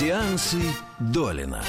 [0.00, 0.56] Сеансы
[0.98, 1.62] Долина.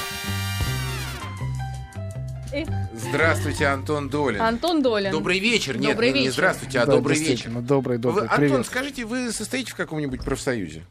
[2.93, 4.41] Здравствуйте, Антон Долин.
[4.41, 5.11] Антон Долин.
[5.11, 5.77] Добрый вечер.
[5.77, 6.35] Нет, Добрый не, не вечер.
[6.35, 7.49] здравствуйте, а Да, добрый вечер.
[7.49, 8.21] Добрый, добрый.
[8.21, 8.65] Вы, Антон, Привет.
[8.65, 10.85] скажите, вы состоите в каком-нибудь профсоюзе?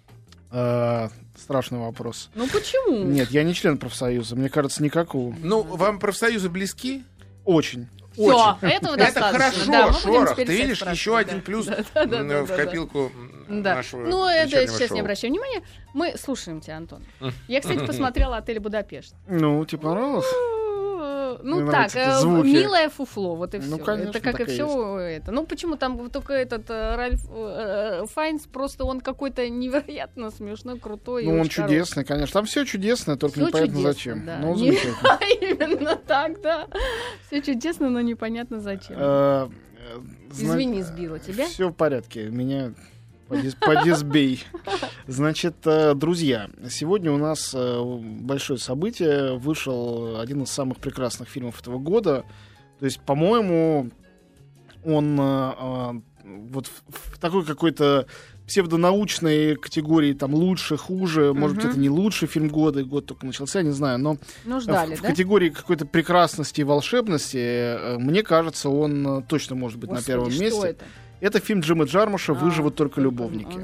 [0.51, 1.09] Э,
[1.43, 2.29] страшный вопрос.
[2.35, 3.05] Ну почему?
[3.05, 4.37] Нет, я не член профсоюза.
[4.37, 5.35] Мне кажется, никакого.
[5.43, 7.05] Ну, вам профсоюзы близки?
[7.47, 7.89] Очень.
[8.13, 9.33] Все, этого Это достаточно.
[9.33, 10.37] хорошо, Да, Шорох.
[10.37, 13.11] Ты видишь, еще один плюс в копилку
[13.51, 13.77] Да.
[13.77, 14.95] нашего Ну, это сейчас шоу.
[14.95, 15.63] не обращаем внимания.
[15.93, 17.05] Мы слушаем тебя, Антон.
[17.49, 19.15] Я, кстати, посмотрела «Отель Будапешт».
[19.29, 20.27] Ну, тебе понравилось?
[21.43, 22.49] Ну, Мне так, э, звуки.
[22.49, 23.71] милое фуфло, вот и все.
[23.71, 25.31] Ну, конечно, это как так и все это.
[25.31, 31.23] Ну, почему там только этот э, Ральф э, Файнс, просто он какой-то невероятно смешной, крутой.
[31.25, 31.75] и Ну, он очень хороший.
[31.75, 32.33] чудесный, конечно.
[32.35, 34.27] Там все чудесное, только Всё непонятно чудесно, зачем.
[34.27, 34.39] да.
[34.43, 34.55] Ну.
[35.41, 36.67] Именно так, да.
[37.27, 38.97] Все чудесно, но непонятно зачем.
[38.99, 39.49] Э,
[39.95, 39.99] э,
[40.33, 41.47] Извини, сбила тебя.
[41.47, 42.27] Все в порядке.
[42.29, 42.75] Меня
[43.31, 44.45] подис- подисбей.
[45.07, 47.83] Значит, э, друзья, сегодня у нас э,
[48.21, 49.39] большое событие.
[49.39, 52.25] Вышел один из самых прекрасных фильмов этого года.
[52.79, 53.91] То есть, по-моему,
[54.85, 58.07] он э, вот в, в такой какой-то
[58.47, 63.63] псевдонаучной категории, там, лучше, хуже, может быть, это не лучший фильм года, год только начался,
[63.63, 65.09] не знаю, но Ну, ждали, в, в да?
[65.11, 70.41] категории какой-то прекрасности и волшебности, мне кажется, он точно может быть Господи, на первом что
[70.43, 70.67] месте.
[70.67, 70.85] это?
[71.21, 73.59] Это фильм Джима Джармуша А, «Выживут только любовники».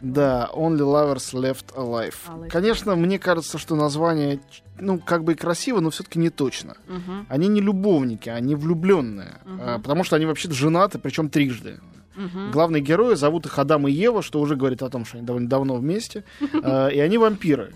[0.00, 2.14] Да, Only Lovers Left Alive.
[2.28, 2.48] Alive.
[2.48, 4.40] Конечно, мне кажется, что название,
[4.80, 6.76] ну, как бы и красиво, но все-таки не точно.
[6.88, 9.38] Мгм, Они не любовники, они влюбленные.
[9.44, 9.60] Мгм.
[9.62, 11.78] а, Потому что они вообще-то женаты, причем трижды.
[12.16, 12.50] мгм.
[12.50, 15.48] Главные герои зовут их Адам и Ева, что уже говорит о том, что они довольно
[15.48, 16.24] давно вместе.
[16.64, 17.72] а, И они вампиры.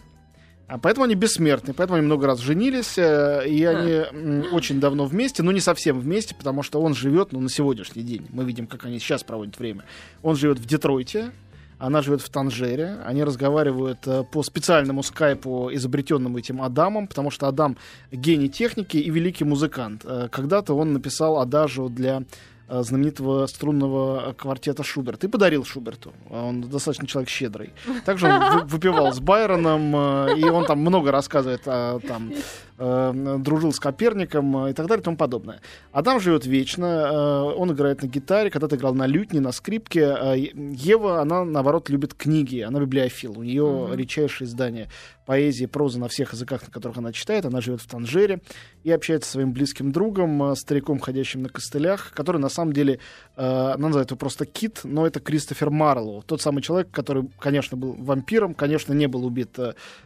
[0.68, 5.44] А поэтому они бессмертны, поэтому они много раз женились, э, и они очень давно вместе,
[5.44, 8.26] но не совсем вместе, потому что он живет, ну, на сегодняшний день.
[8.30, 9.84] Мы видим, как они сейчас проводят время.
[10.22, 11.30] Он живет в Детройте,
[11.78, 12.98] она живет в Танжере.
[13.04, 17.76] Они разговаривают э, по специальному скайпу, изобретенному этим Адамом, потому что Адам
[18.10, 20.02] гений техники и великий музыкант.
[20.04, 22.22] Э, Когда-то он написал адажу для
[22.68, 26.12] знаменитого струнного квартета Шуберт и подарил Шуберту.
[26.30, 27.72] Он достаточно человек щедрый.
[28.04, 32.32] Также он вы- выпивал с Байроном, э, и он там много рассказывает о там
[32.78, 35.60] э, дружил с Коперником э, и так далее и тому подобное.
[35.92, 40.00] Адам живет вечно, э, он играет на гитаре, когда-то играл на лютне, на скрипке.
[40.00, 43.38] Э, Ева, она, наоборот, любит книги, она библиофил.
[43.38, 44.88] У нее редчайшие издания
[45.26, 47.44] поэзии, прозы на всех языках, на которых она читает.
[47.44, 48.40] Она живет в Танжере
[48.84, 53.00] и общается со своим близким другом, э, стариком, ходящим на костылях, который на самом деле,
[53.36, 57.76] э, она называет его просто Кит, но это Кристофер Марлоу, тот самый человек, который, конечно,
[57.76, 59.58] был вампиром, конечно, не был убит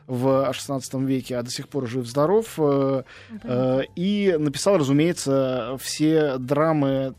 [0.06, 3.03] в 16 веке, а до сих пор жив-здоров, э,
[3.44, 7.15] э, и написал, разумеется, все драмы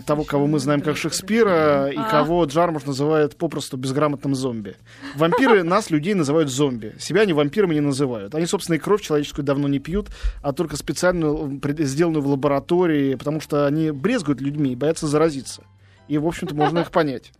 [0.00, 2.08] того, кого мы знаем как Шекспира, и А.
[2.08, 4.76] кого Джармуш называет попросту безграмотным зомби.
[5.16, 6.94] Вампиры нас, людей, называют зомби.
[6.98, 8.34] Себя они вампирами не называют.
[8.34, 10.08] Они, собственно, и кровь человеческую давно не пьют,
[10.40, 15.62] а только специальную, сделанную в лаборатории, потому что они брезгуют людьми и боятся заразиться.
[16.08, 17.32] И, в общем-то, можно их понять.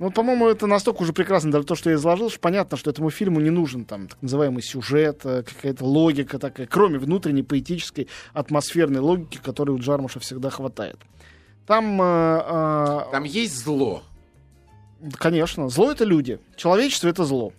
[0.00, 3.10] Ну, по-моему, это настолько уже прекрасно, даже то, что я изложил, что понятно, что этому
[3.10, 9.00] фильму не нужен там так называемый сюжет, э, какая-то логика такая, кроме внутренней поэтической атмосферной
[9.00, 10.96] логики, которой у Джармуша всегда хватает.
[11.66, 14.02] Там, э, э, Там есть зло.
[15.18, 17.52] конечно, зло это люди, человечество это зло.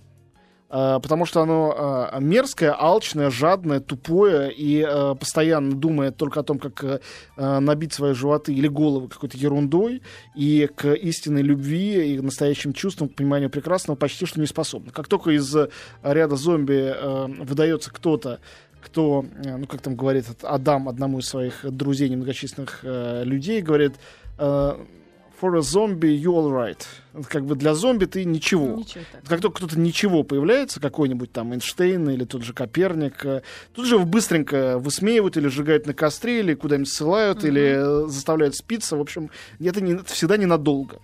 [0.72, 6.44] Э, Потому что оно э, мерзкое, алчное, жадное, тупое и э, постоянно думает только о
[6.44, 7.02] том, как
[7.36, 10.02] набить свои животы или головы какой-то ерундой,
[10.36, 14.92] и к истинной любви и к настоящим чувствам, к пониманию прекрасного почти что не способно.
[14.92, 15.56] Как только из
[16.04, 16.96] ряда зомби
[17.44, 18.40] выдается кто-то,
[18.82, 23.94] кто, ну как там говорит Адам одному из своих друзей немногочисленных людей, говорит
[25.42, 26.86] for a zombie you all right.
[27.28, 28.78] Как бы для зомби ты ничего.
[28.78, 29.24] Ничего так.
[29.28, 33.42] Как только кто-то ничего появляется, какой-нибудь там Эйнштейн или тот же Коперник, э,
[33.74, 38.56] тут же его быстренько высмеивают или сжигают на костре, или куда-нибудь ссылают, или э, заставляют
[38.56, 38.96] спиться.
[38.96, 41.00] В общем, это, не, это всегда ненадолго.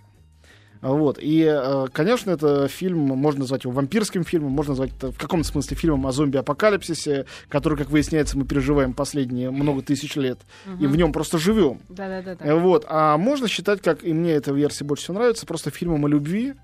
[0.80, 1.18] Вот.
[1.20, 5.46] И, э, конечно, это фильм, можно назвать его вампирским фильмом, можно назвать это в каком-то
[5.46, 10.38] смысле фильмом о зомби-апокалипсисе, который, как выясняется, мы переживаем последние много тысяч лет,
[10.80, 11.80] и в нем просто живем.
[11.88, 12.44] Да-да-да.
[12.44, 12.84] Э, Вот.
[12.88, 16.54] А можно считать, как и мне эта версия больше всего нравится, просто фильмом о любви.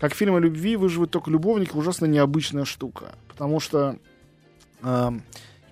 [0.00, 3.12] Как фильм о любви выживет только любовник, ужасно необычная штука.
[3.28, 3.98] Потому что
[4.82, 5.22] эм,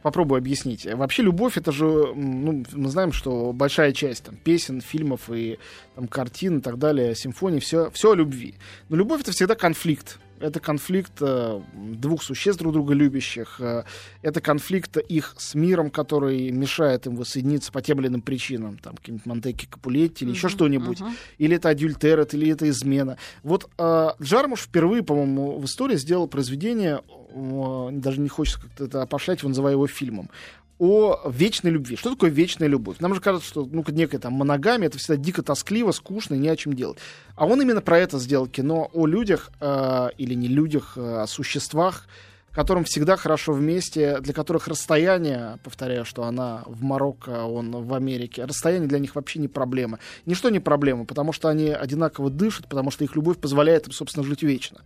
[0.09, 0.87] попробую объяснить.
[0.87, 5.59] Вообще любовь это же, ну, мы знаем, что большая часть там, песен, фильмов и
[5.95, 8.55] там, картин и так далее, симфоний, все, все о любви.
[8.89, 10.19] Но любовь это всегда конфликт.
[10.41, 13.61] Это конфликт э, двух существ друг друга любящих.
[13.61, 13.85] Э,
[14.23, 18.79] это конфликт их с миром, который мешает им воссоединиться по тем или иным причинам.
[18.79, 21.01] Там какие-нибудь Монтеки Капулетти или еще Мгм, что-нибудь.
[21.01, 21.17] мгм.
[21.39, 23.17] Или это адюльтерат, или это измена.
[23.43, 27.03] Вот э, Джармуш впервые, по-моему, в истории сделал произведение,
[27.35, 30.31] даже не хочется как-то это опошлять, его называя его фильмом,
[30.79, 31.97] о вечной любви.
[31.97, 32.99] Что такое вечная любовь?
[33.01, 36.57] Нам же кажется, что ну, некая там моногамия, это всегда дико тоскливо, скучно, не о
[36.57, 36.99] чем делать.
[37.35, 41.27] А он именно про это сделал кино о людях, э, или не людях, э, о
[41.27, 42.07] существах,
[42.53, 48.45] которым всегда хорошо вместе, для которых расстояние, повторяю, что она в Марокко, он в Америке,
[48.45, 49.99] расстояние для них вообще не проблема.
[50.27, 54.25] Ничто не проблема, потому что они одинаково дышат, потому что их любовь позволяет им, собственно,
[54.25, 54.81] жить вечно.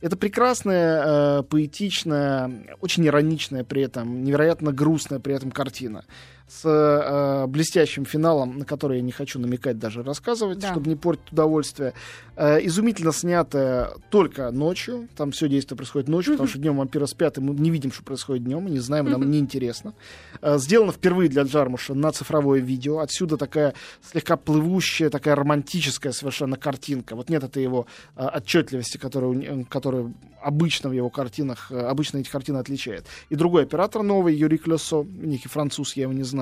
[0.00, 6.04] Это прекрасная, э, поэтичная, очень ироничная при этом, невероятно грустная при этом картина.
[6.48, 10.70] С э, блестящим финалом, на который я не хочу намекать, даже рассказывать, Да.
[10.72, 11.92] чтобы не портить удовольствие.
[12.36, 15.08] Э, изумительно снятая только ночью.
[15.14, 18.02] Там все действие происходит ночью, потому что днем вампиры спят, и мы не видим, что
[18.02, 19.92] происходит днем, мы не знаем, нам неинтересно.
[20.40, 23.00] Э, сделано впервые для Джармуша на цифровое видео.
[23.00, 23.74] Отсюда такая
[24.10, 27.14] слегка плывущая, такая романтическая совершенно картинка.
[27.14, 27.86] Вот нет этой его
[28.16, 30.10] э, отчетливости, которая, не- которая
[30.40, 33.04] обычно в его картинах, э, обычно эти картины отличает.
[33.28, 36.37] И другой оператор новый, Юрий Клесо, некий француз, я его не знаю.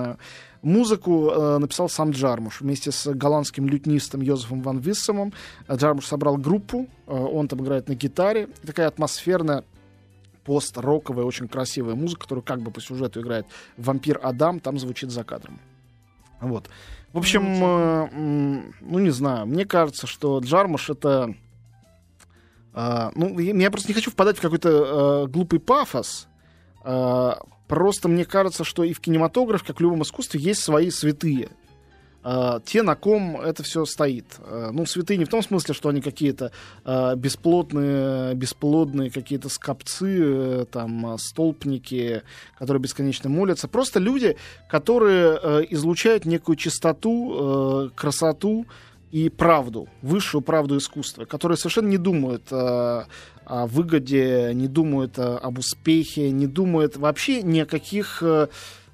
[0.62, 5.32] Музыку э, написал сам Джармуш вместе с голландским лютнистом Йозефом Ван Виссемом.
[5.68, 8.48] Э, Джармуш собрал группу, э, он там играет на гитаре.
[8.66, 9.62] Такая атмосферная
[10.44, 13.46] пост-роковая, очень красивая музыка, которую как бы по сюжету играет
[13.76, 15.60] вампир Адам, там звучит за кадром.
[16.40, 16.68] Вот.
[17.12, 21.34] В общем, э, м, ну не знаю, мне кажется, что Джармуш это...
[22.74, 26.26] э, ну, я, я просто не хочу впадать в какой-то э, глупый пафос.
[27.68, 31.48] Просто мне кажется, что и в кинематографе, как в любом искусстве, есть свои святые.
[32.28, 34.26] Э, те, на ком это все стоит.
[34.38, 36.50] Э, ну, святые не в том смысле, что они какие-то
[36.84, 42.22] э, бесплотные, бесплодные какие-то скопцы, э, там, столпники,
[42.58, 43.68] которые бесконечно молятся.
[43.68, 44.36] Просто люди,
[44.68, 48.66] которые э, излучают некую чистоту, э, красоту
[49.12, 52.50] и правду, высшую правду искусства, которые совершенно не думают
[53.46, 58.48] о выгоде, не думают об успехе, не думают вообще ни о каких э,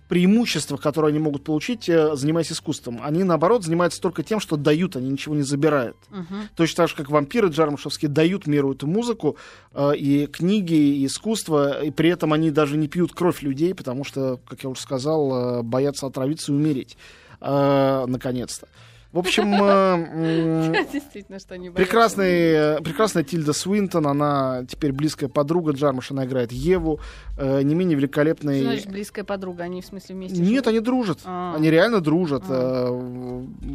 [0.08, 3.00] преимуществах, которые они могут получить, э, занимаясь искусством.
[3.02, 5.96] Они, наоборот, занимаются только тем, что дают, они ничего не забирают.
[6.10, 6.48] Мгм.
[6.54, 9.38] Точно так же, как вампиры джармушевские дают миру эту музыку,
[9.72, 14.04] э, и книги, и искусство, и при этом они даже не пьют кровь людей, потому
[14.04, 16.96] что, как я уже сказал, боятся отравиться и умереть.
[17.40, 18.68] Наконец-то.
[19.12, 26.14] В общем, э, Действительно, что прекрасный, э, прекрасная Тильда Свинтон, она теперь близкая подруга Джармуша,
[26.14, 26.98] она играет Еву,
[27.36, 28.62] э, не менее Что великолепный...
[28.62, 29.64] значит близкая подруга?
[29.64, 31.18] Они в смысле вместе Нет, они дружат.
[31.26, 31.54] А.
[31.54, 32.44] Они реально дружат.
[32.48, 32.90] А.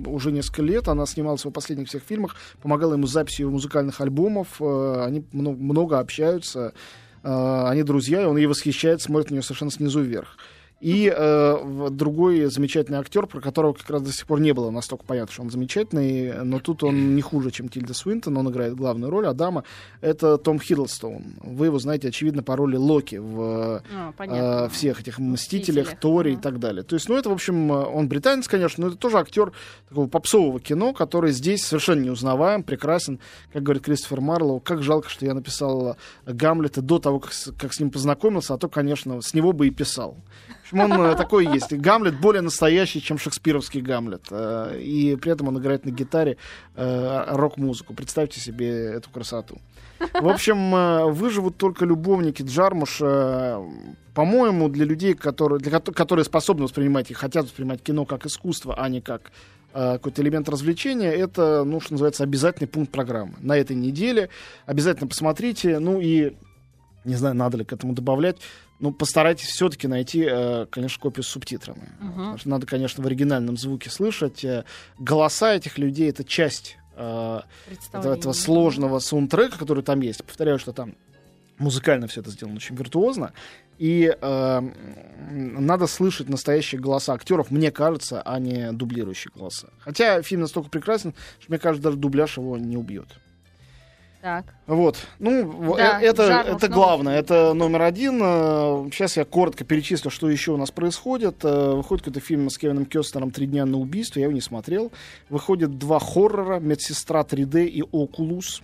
[0.08, 4.60] Уже несколько лет она снималась в последних всех фильмах, помогала ему с записью музыкальных альбомов.
[4.60, 6.74] Они мно- много общаются.
[7.22, 10.38] Они друзья, и он ей восхищает, смотрит на нее совершенно снизу вверх.
[10.80, 15.06] И э, другой замечательный актер, про которого как раз до сих пор не было настолько
[15.06, 19.10] понятно, что он замечательный, но тут он не хуже, чем Тильда Свинтон, он играет главную
[19.10, 19.64] роль, Адама.
[20.02, 21.36] Это Том Хиддлстоун.
[21.42, 26.32] Вы его знаете, очевидно, по роли Локи в А, э, всех этих мстителях, Мстителях, Торе
[26.32, 26.44] и ага.
[26.44, 26.84] так далее.
[26.84, 29.54] То есть, ну, это, в общем, э, он британец, конечно, но это тоже актер
[29.90, 33.20] такого попсового кино, который здесь совершенно неузнаваем, прекрасен.
[33.52, 37.80] Как говорит Кристофер Марлоу, как жалко, что я написал Гамлета до того, как как с
[37.80, 40.18] ним познакомился, а то, конечно, с него бы и писал.
[40.72, 41.72] Общем, он э, такой есть.
[41.74, 44.26] Гамлет более настоящий, чем шекспировский Гамлет.
[44.32, 46.36] Э, И при этом он играет на гитаре
[46.76, 47.94] э, рок-музыку.
[47.94, 49.62] Представьте себе эту красоту.
[50.14, 53.62] В общем, выживут только любовники Джармуша.
[54.14, 58.76] По-моему, для людей, которые, для, кото- которые способны воспринимать и хотят воспринимать кино как искусство,
[58.78, 59.32] а не как
[59.74, 63.34] какой-то элемент развлечения, это, ну, что называется, обязательный пункт программы.
[63.40, 64.30] На этой неделе
[64.66, 65.80] обязательно посмотрите.
[65.80, 66.36] Ну и
[67.06, 68.38] не знаю, надо ли к этому добавлять.
[68.80, 71.90] Ну, постарайтесь все-таки найти, э, конечно, копию с субтитрами.
[72.38, 74.44] Что надо, конечно, в оригинальном звуке слышать.
[74.46, 74.66] Э,
[75.00, 77.42] Голоса этих людей— это часть э,
[77.92, 80.24] этого, сложного саундтрека, который там есть.
[80.24, 80.96] Повторяю, что там
[81.58, 83.34] музыкально все это сделано очень виртуозно.
[83.78, 84.62] И э,
[85.32, 89.70] надо слышать настоящие голоса актеров, мне кажется, а не дублирующие голоса.
[89.80, 93.20] Хотя фильм настолько прекрасен, что, мне кажется, даже дубляж его не убьет.
[94.28, 94.44] Так.
[94.66, 94.98] Вот.
[95.20, 97.18] Ну, Да, э, это, это главное.
[97.18, 98.20] Это номер один.
[98.22, 101.46] Э, Сейчас я коротко перечислю, что еще у нас происходит.
[101.46, 104.20] Э, Выходит какой-то фильм с Кевином Кёстером «Три дня на убийство».
[104.20, 104.92] Я его не смотрел.
[105.30, 108.62] Выходит два хоррора «Медсестра 3D» и «Окулус».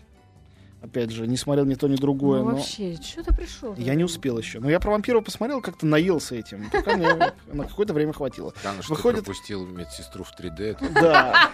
[0.84, 2.42] Опять же, не смотрел ни то, ни другое.
[2.42, 3.74] ну, но вообще, что ты пришел?
[3.78, 4.60] я не успел еще.
[4.60, 6.70] Но я про вампиров посмотрел, как-то наелся этим.
[6.70, 7.08] Пока мне
[7.54, 8.54] на какое-то время хватило.
[8.82, 10.60] Что Выходит- ты пропустил медсестру в 3D.
[10.62, 11.52] Это Да.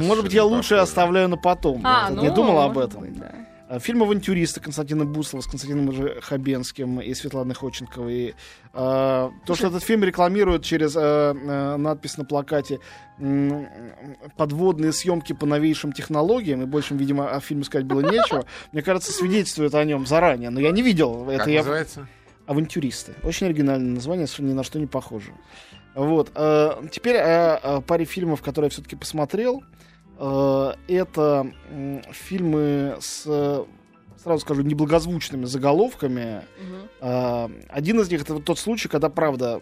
[0.00, 1.82] Может быть, я лучше оставляю на потом.
[1.84, 3.02] А, Я ну, не думал об этом.
[3.02, 3.32] быть, да.
[3.74, 8.34] А, Фильм «Авантюристы» Константина Буслова с Константином Хабенским и Светланой Ходченковой.
[8.72, 12.80] А, То, что этот фильм рекламируют через э, э, надпись на плакате
[14.36, 19.12] «Подводные съемки по новейшим технологиям», и больше, видимо, о фильме сказать было нечего, мне кажется,
[19.12, 20.50] свидетельствует о нем заранее.
[20.50, 21.24] Но я не видел.
[21.24, 22.06] Как Это я называется?
[22.46, 23.14] Авантюристы.
[23.22, 25.32] Очень оригинальное название, ни на что не похоже.
[25.94, 26.30] Вот.
[26.34, 29.62] э, Теперь о паре фильмов, которые я все-таки посмотрел.
[30.18, 31.52] Э, Это
[32.12, 33.22] фильмы с,
[34.22, 36.42] сразу скажу, неблагозвучными заголовками.
[37.00, 39.60] Э, Один из них это вот тот случай, когда, правда,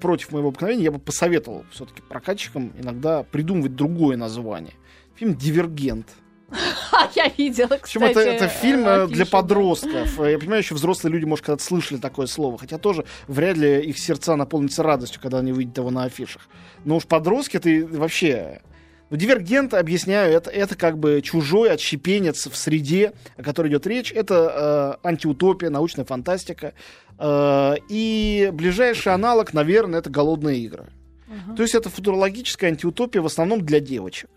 [0.00, 4.74] против моего обыкновения я бы посоветовал все-таки прокатчикам иногда придумывать другое название.
[5.16, 6.08] Фильм «Дивергент».
[7.14, 8.18] Я видела, Причем кстати.
[8.18, 10.18] это, это фильм э, афишу, для подростков.
[10.18, 12.58] Я понимаю, еще взрослые люди, может, когда-то слышали такое слово.
[12.58, 16.48] Хотя тоже вряд ли их сердца наполнятся радостью, когда они увидят его на афишах.
[16.84, 18.62] Но уж подростки это вообще...
[19.10, 24.12] Ну, дивергент, объясняю, это, это как бы чужой отщепенец в среде, о которой идет речь.
[24.12, 26.74] Это э, антиутопия, научная фантастика.
[27.18, 30.86] Э, и ближайший аналог, наверное, это голодные игры.
[31.26, 31.56] Мгм.
[31.56, 34.30] То есть это футурологическая антиутопия в основном для девочек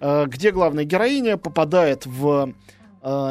[0.00, 2.54] э, где главная героиня попадает в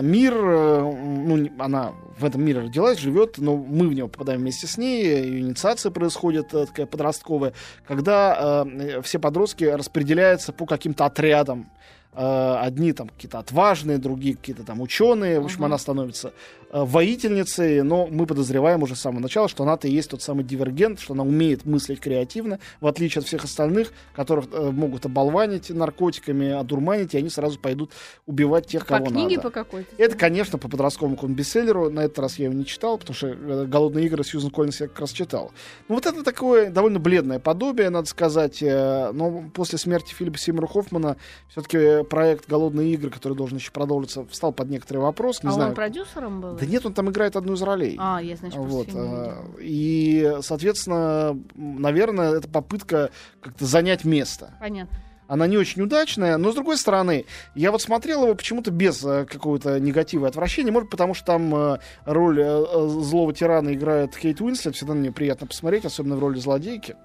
[0.01, 4.67] мир, э, ну, она в этом мире родилась, живет, но мы в него попадаем вместе
[4.67, 7.51] с ней, ее инициация происходит э, такая подростковая,
[7.85, 11.69] когда э, все подростки распределяются по каким-то отрядам.
[12.15, 15.39] Э, Одни там какие-то отважные, другие какие-то там ученые.
[15.39, 15.65] В общем, Мгм.
[15.65, 16.33] она становится
[16.71, 20.43] э, воительницей, но мы подозреваем уже с самого начала, что она-то и есть тот самый
[20.43, 25.69] дивергент, что она умеет мыслить креативно, в отличие от всех остальных, которых э, могут оболванить
[25.69, 27.91] наркотиками, одурманить, и они сразу пойдут
[28.25, 29.41] убивать тех, По кого книге надо.
[29.41, 29.89] по какой-то?
[29.97, 31.89] Это, конечно, по подростковому бестселлеру.
[31.89, 33.33] На этот раз я его не читал, потому что
[33.67, 35.51] «Голодные игры» Сьюзен Коллинс я как раз читал.
[35.87, 38.61] Ну, вот это такое довольно бледное подобие, надо сказать.
[38.61, 41.17] Но после смерти Филиппа Сеймура Хоффмана
[41.49, 45.43] все-таки проект «Голодные игры», который должен еще продолжиться, встал под некоторый вопрос.
[45.43, 45.69] Не а знаю.
[45.69, 46.53] он продюсером был?
[46.53, 47.97] Да нет, он там играет одну из ролей.
[47.99, 53.09] А, я, значит, Вот, э, и, соответственно, наверное, это попытка
[53.41, 54.53] как-то занять место.
[54.59, 54.97] Понятно.
[55.27, 59.25] Она не очень удачная, но с другой стороны, я вот смотрел его почему-то без э,
[59.25, 64.39] какого-то негатива и отвращения, может, потому что там э, роль э, злого тирана играет Кейт
[64.41, 66.95] Уинслет, всегда на нее приятно посмотреть, особенно в роли злодейки.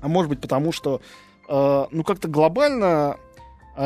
[0.00, 1.00] А может быть, потому что,
[1.48, 3.16] ну, как-то глобально,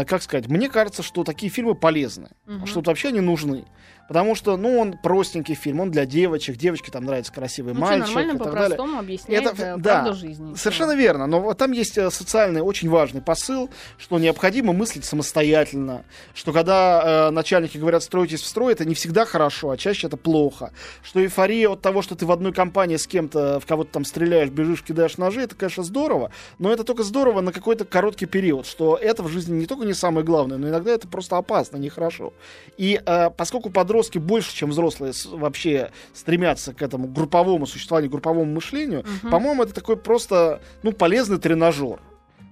[0.04, 2.66] как сказать, мне кажется, что такие фильмы полезны, Мгм.
[2.66, 3.64] что вообще они нужны.
[4.08, 8.06] Потому что, ну, он простенький фильм, он для девочек, девочке там нравится красивый Ну, мальчик
[8.06, 8.98] нормально и так далее.
[8.98, 10.54] объясняет Это, да, жизни.
[10.54, 16.04] Совершенно верно, но вот там есть э, социальный очень важный посыл, что необходимо мыслить самостоятельно,
[16.34, 20.16] что когда э, начальники говорят «стройтесь в строй», это не всегда хорошо, а чаще это
[20.16, 20.72] плохо,
[21.02, 24.48] что эйфория от того, что ты в одной компании с кем-то, в кого-то там стреляешь,
[24.48, 28.96] бежишь, кидаешь ножи, это, конечно, здорово, но это только здорово на какой-то короткий период, что
[28.96, 32.32] это в жизни не только не самое главное, но иногда это просто опасно, нехорошо.
[32.78, 39.04] И э, поскольку подростки больше, чем взрослые, вообще стремятся к этому групповому существованию, групповому мышлению,
[39.22, 39.30] Мгм.
[39.30, 41.98] по-моему, это такой просто, ну, полезный тренажер.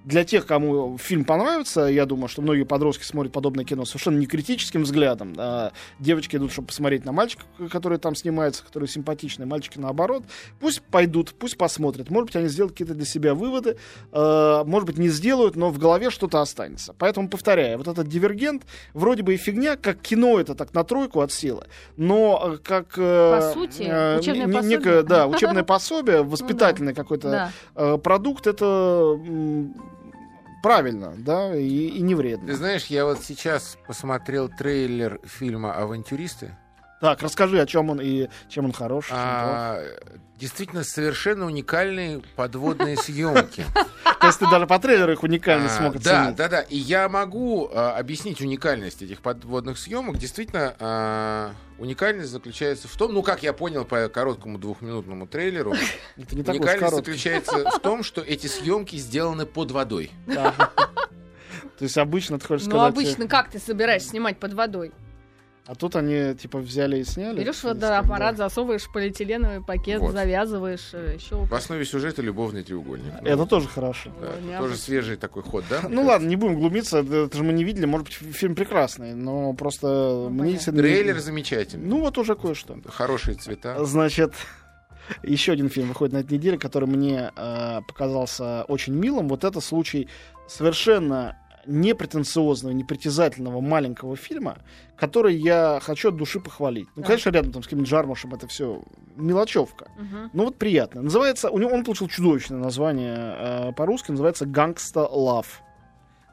[0.07, 4.25] Для тех, кому фильм понравится, я думаю, что многие подростки смотрят подобное кино совершенно не
[4.25, 5.33] критическим взглядом.
[5.37, 10.23] А девочки идут, чтобы посмотреть на мальчика, который там снимается, который симпатичный, мальчики наоборот.
[10.61, 12.09] Пусть пойдут, пусть посмотрят.
[12.09, 13.75] Может быть, они сделают какие-то для себя выводы.
[14.13, 16.95] э, может быть, не сделают, но в голове что-то останется.
[16.97, 21.19] Поэтому, повторяю, вот этот «Дивергент» вроде бы и фигня, как кино это так на тройку
[21.19, 21.65] от силы,
[21.97, 22.93] но э, как...
[22.97, 24.69] э, По сути, э, учебное пособие.
[24.77, 29.17] некое, да, учебное пособие, воспитательный какой-то э, продукт, это
[30.61, 32.53] правильно, да, и, и не Ты вредно.
[32.55, 36.55] знаешь, я вот сейчас посмотрел трейлер фильма «Авантюристы».
[36.99, 39.07] Так, расскажи, о чем он и чем он хорош.
[39.11, 39.79] А,
[40.37, 43.65] действительно, совершенно уникальные подводные съемки.
[44.19, 46.35] То есть ты даже по трейлеру их уникально А, смог Да, оценить.
[46.37, 46.61] да, да.
[46.61, 50.17] И я могу а, объяснить уникальность этих подводных съемок.
[50.17, 55.75] Действительно, а, уникальность заключается в том, ну, как я понял по короткому двухминутному трейлеру,
[56.17, 60.11] уникальность заключается в том, что эти съемки сделаны под водой.
[60.25, 60.51] Да.
[61.77, 62.93] То есть обычно, ты хочешь Ну, сказать...
[62.93, 64.91] обычно как ты собираешься снимать под водой?
[65.67, 67.41] А тут они, типа, взяли и сняли.
[67.41, 70.13] Берешь как бы, засовываешь полиэтиленовый пакет, Вот.
[70.13, 71.35] завязываешь еще.
[71.45, 73.13] В основе сюжета любовный треугольник.
[73.21, 74.09] Ну, Это тоже хорошо.
[74.21, 74.59] да, О, необычно.
[74.59, 75.81] тоже свежий такой ход, да?
[75.89, 78.55] Ну ладно, не будем глумиться, это это же мы не видели, может быть, фи- фильм
[78.55, 79.87] прекрасный, но просто
[80.29, 80.51] мне понятно.
[80.53, 80.83] действительно...
[80.83, 81.85] Трейлер замечательный.
[81.85, 82.77] Ну вот уже кое-что.
[82.87, 83.83] Хорошие цвета.
[83.83, 84.33] Значит,
[85.23, 89.27] еще один фильм выходит на этой неделе, который мне э, показался очень милым.
[89.27, 90.07] Вот это случай
[90.47, 94.57] совершенно непретенциозного, непритязательного маленького фильма,
[94.95, 96.87] который я хочу от души похвалить.
[96.95, 98.81] Ну, конечно, рядом там с каким-нибудь Джармушем это все
[99.15, 99.91] мелочевка.
[99.97, 100.29] Мгм.
[100.33, 101.01] Ну вот приятно.
[101.01, 105.61] Называется, у него он получил чудовищное название э, по-русски, называется «Гангста Love».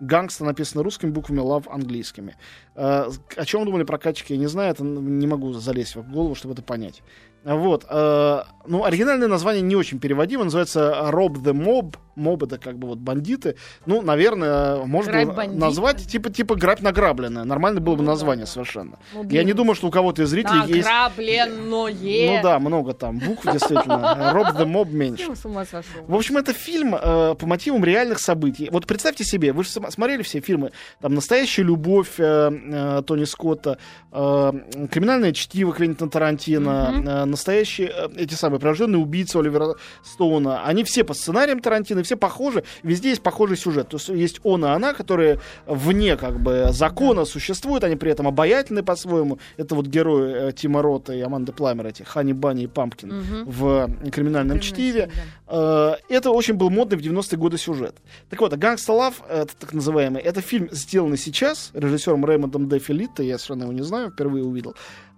[0.01, 2.37] Гангста написано русскими буквами, love английскими.
[2.75, 6.55] Э, О чем думали прокатчики, я не знаю, это не могу залезть в голову, чтобы
[6.55, 7.03] это понять.
[7.45, 7.87] Вот.
[7.89, 11.97] э, Ну, оригинальное название не очень переводимо, называется Rob the Mob.
[12.17, 13.57] Mob это как бы вот бандиты.
[13.87, 17.45] Ну, наверное, можно назвать типа, типа грабь награбленное.
[17.45, 18.99] Нормально было бы Ну название совершенно.
[19.13, 20.89] Ну, Я не думаю, что у кого-то из зрителей есть...
[20.89, 22.37] Награбленное.
[22.37, 24.33] Ну да, много там букв, действительно.
[24.35, 25.25] Rob the Mob меньше.
[25.27, 26.03] Совсем с ума сошел.
[26.07, 28.69] В общем, это фильм э, по мотивам реальных событий.
[28.71, 33.25] Вот представьте себе, вы же см- смотрели все фильмы, там «Настоящая любовь» э, э, Тони
[33.25, 33.79] Скотта,
[34.13, 34.53] э,
[34.91, 37.09] «Криминальное чтиво» Квентина Тарантино, Мгм.
[37.09, 40.63] э, «Настоящие», э, эти самые «Прирожденные убийцы» Оливера Стоуна.
[40.65, 43.89] Они все по сценариям Тарантино, все похожи, везде есть похожий сюжет.
[43.89, 48.27] То есть есть он и она, которые вне как бы закона существуют, они при этом
[48.29, 49.39] обаятельны по-своему.
[49.57, 53.45] Это вот герои э, Тима Рота и Аманды Пламер, эти Хани Банни и Пампкин Мгм.
[53.51, 55.11] в «Криминальном чтиве».
[55.49, 55.97] Да.
[56.09, 57.97] Э, Это очень был модный в 90-е годы сюжет.
[58.31, 63.23] Так вот, «Гангста Лав», это так называемый, это фильм, сделанный сейчас режиссером Рэймондом Де Филитто,
[63.23, 64.75] я совершенно его не знаю, впервые увидел,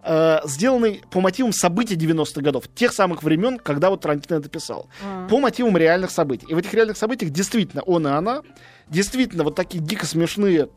[0.07, 4.89] э, сделанный по мотивам событий 90-х годов, тех самых времен, когда вот Тарантино это писал.
[5.05, 5.27] А.
[5.29, 6.47] По мотивам реальных событий.
[6.49, 8.43] И в этих реальных событиях действительно он и она,
[8.89, 10.69] действительно вот такие дико смешные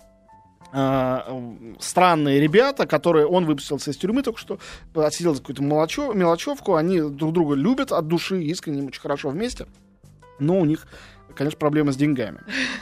[0.72, 4.60] м, странные ребята, которые он выпустился из тюрьмы только что,
[4.94, 9.66] отсидел за какую-то мелочев- мелочевку, они друг друга любят от души, искренне, очень хорошо вместе,
[10.40, 10.86] но у них,
[11.36, 12.40] конечно, проблемы с деньгами.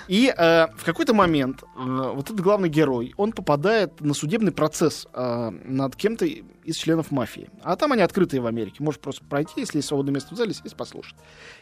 [0.08, 5.08] И э, в какой-то момент э, вот этот главный герой, он попадает на судебный процесс
[5.14, 7.50] э, над кем-то из членов мафии.
[7.64, 8.78] А там они открытые в Америке.
[8.80, 11.16] Может просто пройти, если есть свободное место в зале, сесть послушать.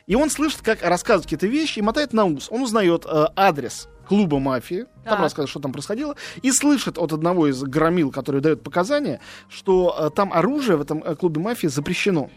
[0.07, 2.47] И он слышит, как рассказывают какие-то вещи и мотает на ус.
[2.49, 5.19] Он узнает э, адрес клуба мафии, там Так.
[5.19, 10.09] рассказывает, что там происходило, и слышит от одного из громил, который дает показания, что э,
[10.15, 12.29] там оружие в этом э, клубе мафии запрещено.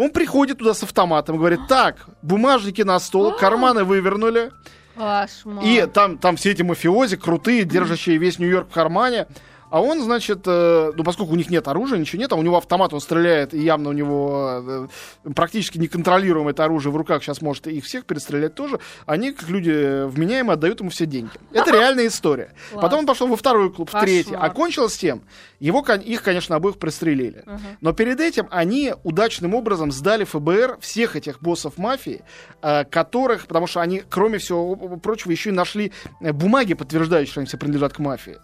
[0.00, 4.50] Он приходит туда с автоматом говорит, так, бумажники на стол, карманы вывернули,
[4.96, 5.62] Кошмар.
[5.62, 9.26] и там, там все эти мафиози крутые, держащие весь Нью-Йорк в кармане.
[9.70, 12.56] А он, значит, э, ну, поскольку у них нет оружия, ничего нет, а у него
[12.56, 14.88] автомат, он стреляет, и явно у него
[15.24, 19.48] э, практически неконтролируемое это оружие в руках, сейчас может их всех перестрелять тоже, они, как
[19.48, 21.30] люди вменяемые, отдают ему все деньги.
[21.52, 22.52] Это реальная история.
[22.70, 22.82] Класс.
[22.82, 24.34] Потом он пошел во второй клуб, в третий.
[24.34, 25.22] А кончилось тем,
[25.60, 27.44] его, их, конечно, обоих пристрелили.
[27.80, 32.22] Но перед этим они удачным образом сдали ФБР всех этих боссов мафии,
[32.62, 37.40] э, которых, потому что они, кроме всего прочего, еще и нашли э, бумаги, подтверждающие, что
[37.40, 38.38] они все принадлежат к мафии.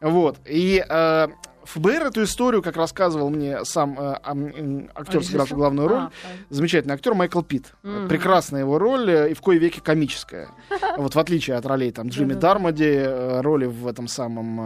[0.00, 0.38] Вот.
[0.46, 1.28] И э,
[1.74, 6.10] ФБР эту историю, как рассказывал мне сам э, м, актер, сыгравший главную роль, А,
[6.50, 7.74] замечательный актер Майкл Питт.
[7.82, 8.08] Мгм.
[8.08, 10.48] Прекрасная его роль, э, и в кои веки комическая.
[10.96, 12.34] Вот в отличие от ролей там Джимми.
[12.34, 14.60] Дармоди, э, роли в этом самом...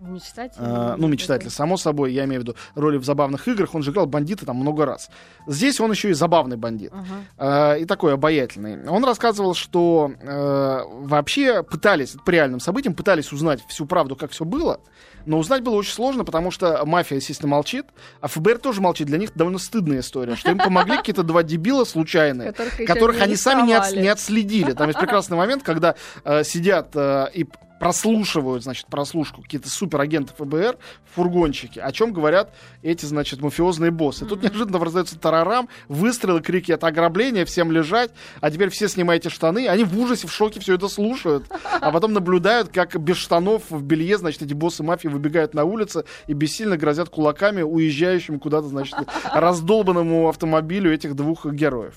[0.00, 0.58] э, Мечтатель.
[0.60, 3.74] Э, ну, мечтатель, само собой, я имею в виду роли в забавных играх.
[3.74, 5.10] Он же играл бандита там много раз.
[5.46, 6.92] Здесь он еще и забавный бандит.
[7.38, 7.74] Ага.
[7.76, 8.86] Э, и такой обаятельный.
[8.88, 14.44] Он рассказывал, что э, вообще пытались, по реальным событиям, пытались узнать всю правду, как все
[14.44, 14.80] было,
[15.26, 17.86] но узнать было очень сложно, потому что мафия, естественно, молчит,
[18.20, 19.06] а ФБР тоже молчит.
[19.06, 23.36] Для них довольно стыдная история, что им помогли какие-то два дебила случайные, Которых которых они
[23.36, 24.02] сами не, арестовали.
[24.02, 24.72] не отследили.
[24.72, 27.46] Там есть прекрасный момент, когда э, сидят э, и
[27.78, 30.78] прослушивают, значит, прослушку какие-то суперагенты ФБР
[31.10, 34.26] в фургончике, о чем говорят эти, значит, мафиозные боссы.
[34.26, 38.10] Тут неожиданно раздается тарарам, выстрелы, крики, это ограбление, всем лежать,
[38.40, 41.44] а теперь все снимаете штаны, они в ужасе, в шоке все это слушают,
[41.80, 46.04] а потом наблюдают, как без штанов в белье, значит, эти боссы мафии выбегают на улицу
[46.26, 48.96] и бессильно грозят кулаками уезжающим куда-то, значит,
[49.32, 51.94] раздолбанному автомобилю этих двух героев.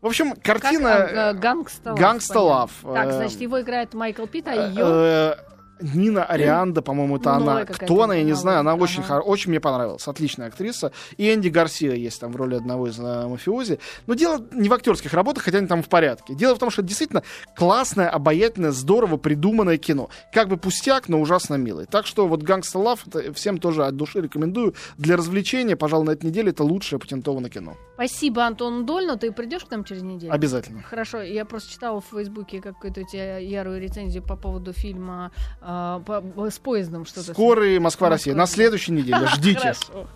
[0.00, 1.32] В общем, картина...
[1.32, 1.98] г- Гангста Love.
[2.00, 2.50] Гангста понятно.
[2.54, 2.70] Love.
[2.94, 4.84] Так, Э, значит, его играет Майкл Питт, а э, ее...
[4.84, 5.34] э,
[5.80, 7.64] Нина Арианда, по-моему, это она.
[7.64, 8.60] Кто она, я не знаю.
[8.60, 10.08] Она очень, хор- очень мне понравилась.
[10.08, 10.90] Отличная актриса.
[11.18, 13.78] И Энди Гарсия есть там в роли одного из э, мафиози.
[14.08, 16.34] Но дело не в актерских работах, хотя они там в порядке.
[16.34, 17.22] Дело в том, что это действительно
[17.54, 20.10] классное, обаятельное, здорово придуманное кино.
[20.32, 21.86] Как бы пустяк, но ужасно милый.
[21.86, 24.74] Так что вот «Гангста Love» всем тоже от души рекомендую.
[24.96, 27.76] Для развлечения, пожалуй, на этой неделе это лучшее патентованное кино.
[27.98, 29.16] Спасибо, Антон Дольно.
[29.16, 30.32] Ты придешь к нам через неделю?
[30.32, 30.82] Обязательно.
[30.84, 35.98] Хорошо, я просто читала в Фейсбуке какую-то у тебя ярую рецензию по поводу фильма а,
[36.00, 37.32] по- с поездом что-то.
[37.32, 38.34] Скорый Москва-Россия.
[38.34, 38.54] На Москва.
[38.54, 39.26] следующей неделе.
[39.34, 39.58] Ждите.
[39.58, 40.06] Хорошо.